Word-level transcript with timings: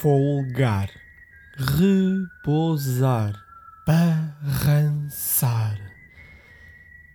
folgar, 0.00 0.88
repousar, 1.56 3.34
barrançar, 3.84 5.76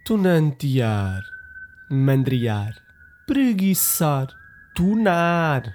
tunantear, 0.04 1.24
mandriar, 1.90 2.76
preguiçar, 3.26 4.28
tunar, 4.76 5.74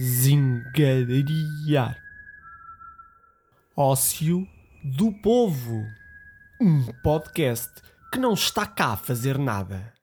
zingariar. 0.00 1.20
Ócio 3.76 4.46
do 4.84 5.12
Povo, 5.14 5.84
um 6.60 6.84
podcast 7.02 7.72
que 8.12 8.20
não 8.20 8.34
está 8.34 8.64
cá 8.64 8.92
a 8.92 8.96
fazer 8.96 9.36
nada. 9.36 9.95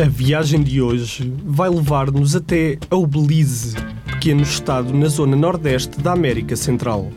A 0.00 0.04
viagem 0.04 0.62
de 0.62 0.80
hoje 0.80 1.34
vai 1.44 1.68
levar-nos 1.68 2.36
até 2.36 2.78
ao 2.88 3.04
Belize, 3.04 3.74
pequeno 4.06 4.42
estado 4.42 4.94
na 4.94 5.08
zona 5.08 5.34
nordeste 5.34 6.00
da 6.00 6.12
América 6.12 6.54
Central. 6.54 7.10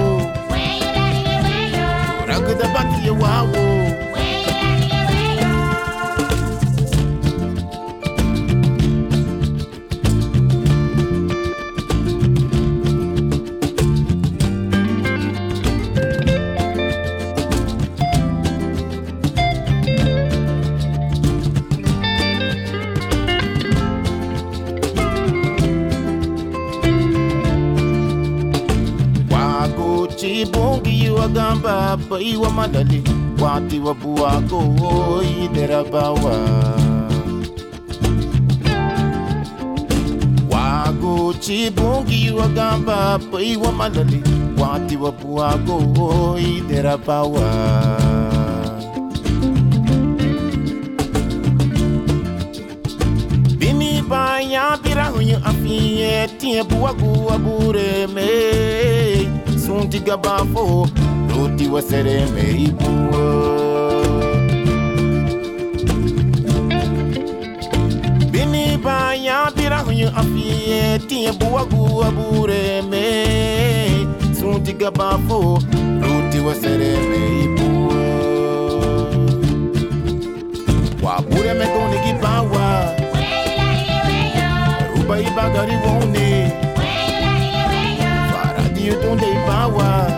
chibungi 31.54 31.62
wagamba 31.62 31.96
paiwa 32.08 32.50
malali 32.50 33.02
wati 33.42 33.78
wabuago 33.78 35.22
iderabawa 35.44 36.36
wago 40.50 41.34
chibungi 41.40 42.30
wagamba 42.30 43.18
paiwa 43.32 43.72
malali 43.72 44.22
wati 44.58 44.96
wabuago 44.96 46.38
iderabawa 46.38 47.50
bini 53.58 54.02
banya 54.02 54.76
bira 54.82 55.04
hunyu 55.06 55.36
afiye 55.44 56.28
tiye 56.38 56.62
buwagu 56.62 57.30
abure 57.32 58.06
me. 58.06 58.28
Sunti 59.66 60.00
gabafo 61.54 61.60
roti 61.60 61.68
wasere 61.68 62.26
me 62.34 62.64
ibuwa 62.64 63.24
bini 68.30 68.76
banya 68.78 69.50
bira 69.56 69.78
hunyu 69.78 70.08
afiye 70.16 70.98
tiye 70.98 71.32
buwagu 71.32 72.04
abure 72.04 72.82
me 72.90 74.06
sunti 74.40 74.72
gabafo 74.72 75.60
roti 76.02 76.38
wasere 76.46 76.96
me 77.10 77.44
ibuwa 77.44 78.04
wabure 81.02 81.54
me 81.54 81.64
Ruba 84.96 85.20
Faradi 88.32 88.90
utonde 88.90 89.26
ibawa 89.32 90.10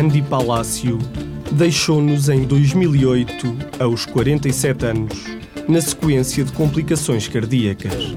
Andy 0.00 0.22
Palácio 0.22 0.98
deixou-nos 1.52 2.30
em 2.30 2.44
2008, 2.44 3.54
aos 3.78 4.06
47 4.06 4.86
anos, 4.86 5.26
na 5.68 5.78
sequência 5.78 6.42
de 6.42 6.50
complicações 6.52 7.28
cardíacas. 7.28 8.16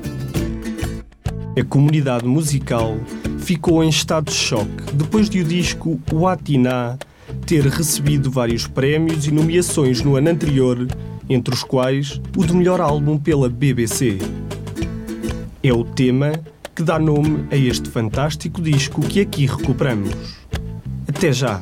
A 1.60 1.64
comunidade 1.66 2.26
musical 2.26 2.96
ficou 3.38 3.84
em 3.84 3.90
estado 3.90 4.28
de 4.28 4.34
choque 4.34 4.94
depois 4.94 5.30
de 5.30 5.42
o 5.42 5.44
disco 5.44 6.00
Watiná 6.10 6.98
ter 7.46 7.66
recebido 7.66 8.32
vários 8.32 8.66
prémios 8.66 9.28
e 9.28 9.32
nomeações 9.32 10.02
no 10.02 10.16
ano 10.16 10.30
anterior, 10.30 10.88
entre 11.30 11.54
os 11.54 11.66
quais 11.66 12.22
o 12.38 12.46
de 12.46 12.56
melhor 12.56 12.80
álbum 12.80 13.18
pela 13.18 13.50
BBC. 13.50 14.20
É 15.62 15.74
o 15.74 15.84
tema 15.84 16.32
que 16.74 16.82
dá 16.82 16.98
nome 16.98 17.46
a 17.52 17.58
este 17.58 17.90
fantástico 17.90 18.62
disco 18.62 19.02
que 19.02 19.20
aqui 19.20 19.46
recuperamos. 19.46 20.43
Até 21.16 21.32
já! 21.32 21.62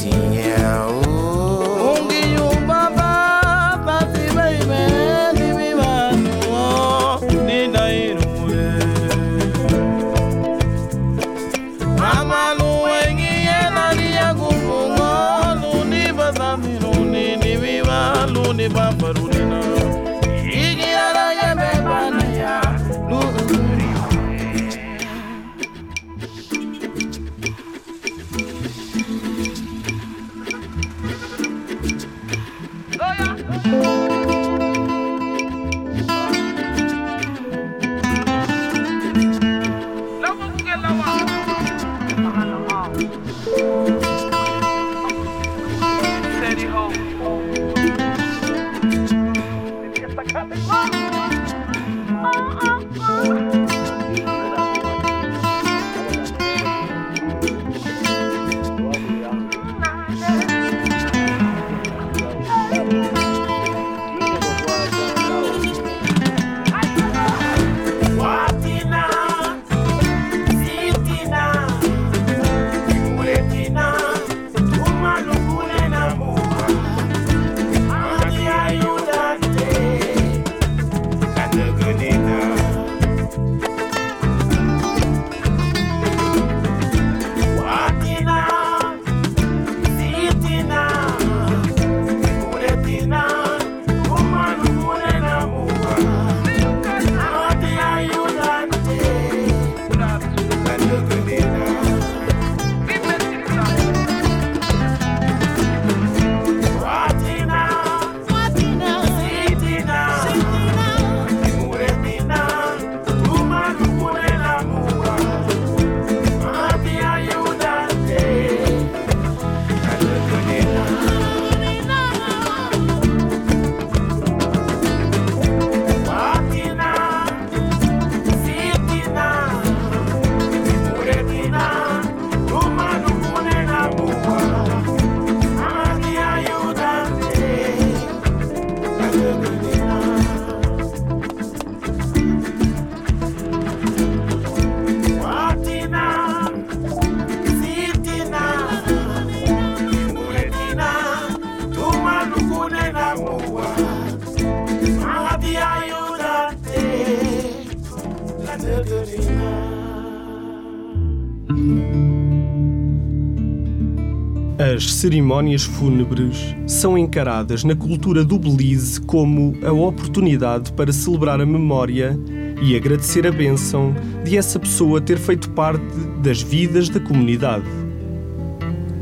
As 164.61 164.93
cerimónias 164.93 165.63
fúnebres 165.63 166.55
são 166.67 166.95
encaradas 166.95 167.63
na 167.63 167.75
cultura 167.75 168.23
do 168.23 168.37
Belize 168.37 169.01
como 169.01 169.57
a 169.65 169.71
oportunidade 169.71 170.71
para 170.73 170.93
celebrar 170.93 171.41
a 171.41 171.45
memória 171.47 172.15
e 172.61 172.75
agradecer 172.75 173.25
a 173.25 173.31
bênção 173.31 173.91
de 174.23 174.37
essa 174.37 174.59
pessoa 174.59 175.01
ter 175.01 175.17
feito 175.17 175.49
parte 175.49 175.83
das 176.21 176.43
vidas 176.43 176.89
da 176.89 176.99
comunidade. 176.99 177.65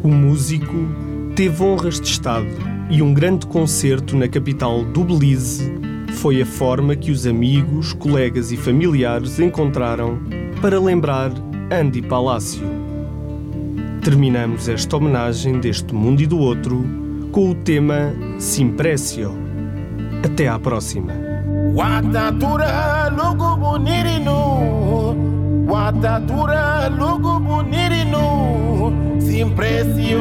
O 0.02 0.08
músico 0.08 0.88
teve 1.36 1.62
honras 1.62 2.00
de 2.00 2.08
Estado 2.08 2.48
e 2.90 3.02
um 3.02 3.14
grande 3.14 3.46
concerto 3.46 4.16
na 4.16 4.30
capital 4.30 4.86
do 4.86 5.04
Belize 5.04 5.70
foi 6.14 6.42
a 6.42 6.46
forma 6.46 6.96
que 6.96 7.12
os 7.12 7.28
amigos, 7.28 7.92
colegas 7.92 8.54
e 8.54 8.56
familiares 8.56 9.42
encontraram 9.42 10.22
para 10.62 10.80
lembrar 10.80 11.34
Andy 11.70 12.02
Palácio. 12.02 12.89
Terminamos 14.04 14.70
esta 14.70 14.96
homenagem 14.96 15.60
deste 15.60 15.94
mundo 15.94 16.22
e 16.22 16.26
do 16.26 16.40
outro 16.40 16.86
com 17.32 17.52
o 17.52 17.56
tema 17.56 18.14
Simprecio. 18.40 19.34
Até 20.24 20.48
à 20.48 20.58
próxima. 20.58 21.14
Watatura 21.74 23.10
lugu 23.10 23.58
bonirinu. 23.58 25.16
Watatura 25.68 26.88
lugu 26.88 27.40
bonirinu. 27.40 29.20
Simprecio 29.20 30.20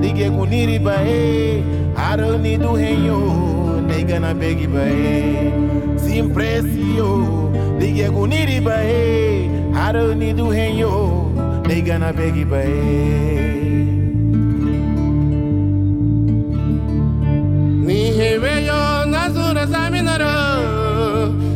Ligue 0.00 0.28
guniri 0.30 0.78
bae 0.78 1.64
Harani 1.96 2.56
do 2.56 2.76
henyo 2.76 3.82
Negana 3.86 4.32
begi 4.34 4.66
bae 4.66 5.52
Simprecio 5.96 7.50
Ligue 7.80 8.08
guniri 8.08 8.60
bae 8.60 9.50
Harani 9.74 10.32
do 10.32 10.52
henyo 11.72 11.82
Negana 11.82 12.12
begi 12.12 12.44
bae 12.44 13.82
Ni 17.86 18.10
heweyo 18.10 19.04
nazura 19.06 19.66
saminara 19.66 20.58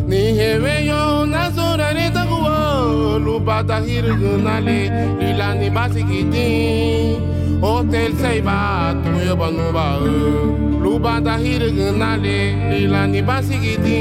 Ni 0.08 0.16
heweyo 0.16 1.26
nazura 1.26 1.92
ni 1.92 2.10
takuwa 2.10 3.18
Lubata 3.24 3.80
hirgunale 3.80 4.90
Lilani 5.20 5.70
basikiti 5.70 7.16
Hotel 7.60 8.12
seiba 8.16 8.94
tuyo 9.04 9.36
banuba 9.36 9.98
Lubata 10.82 11.36
hirgunale 11.36 12.52
Lilani 12.70 13.22
basikiti 13.22 13.98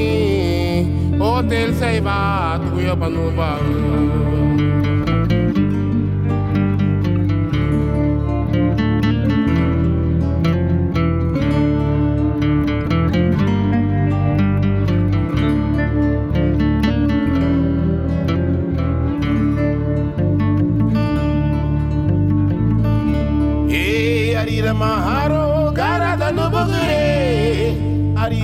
Hotel 1.19 1.73
seiba 1.73 2.59
tuyo 2.73 2.95
banuba 2.95 3.57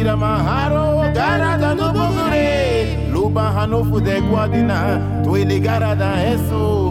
Arira 0.01 0.17
Maharo, 0.17 1.13
Garada 1.13 1.75
no 1.75 1.93
Bugure. 1.93 3.11
Luba 3.13 3.53
Hanofu 3.55 4.01
de 4.01 4.19
Guadina, 4.19 4.99
Tuele 5.23 5.59
Garada 5.59 6.25
Eso. 6.25 6.89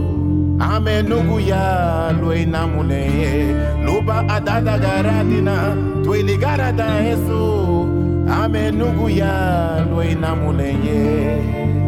Ame 0.61 1.03
Nuguya, 1.03 2.13
Luena 2.21 2.69
Mune. 2.69 3.85
Luba 3.85 4.25
Adada 4.29 4.79
Garadina, 4.79 5.75
Tuele 6.05 6.37
Garada 6.39 7.01
Eso. 7.05 7.83
Ame 8.29 8.71
Nuguya, 8.71 9.85
Luena. 9.91 10.37
E 10.85 11.80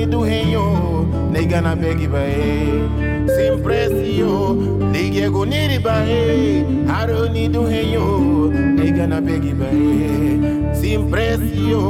ni 0.00 0.06
du 0.06 0.20
henyo 0.24 0.64
Negana 1.32 1.76
begi 1.76 2.06
bae. 2.08 2.88
Simpresio 3.36 4.56
Lige 4.92 5.28
guniri 5.28 5.78
bae. 5.78 6.64
Haro 6.88 7.28
ni 7.28 7.48
du 7.48 7.62
henyo 7.72 8.06
Negana 8.78 9.20
begi 9.20 9.52
bae. 9.60 10.74
Simpresio 10.80 11.82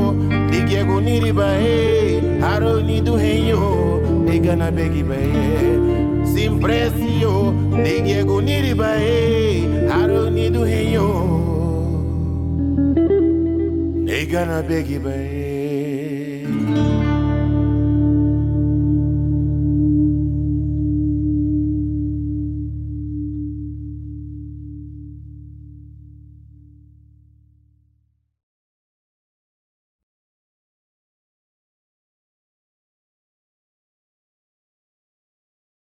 Lige 0.50 0.84
guniri 0.84 1.32
bae. 1.32 2.20
Haro 2.40 2.80
ni 2.82 3.00
du 3.00 3.14
henyo 3.16 3.62
Negana 4.26 4.70
begi 4.70 5.02
bae. 5.02 6.26
Simpresio 6.34 7.54
Lige 7.84 8.24
guniri 8.24 8.74
bae. 8.74 9.88
Haro 9.88 10.30
ni 10.30 10.50
du 10.50 10.64
henyo 10.64 11.08
Negana 14.10 14.62
begi 14.62 14.98
bae 14.98 15.50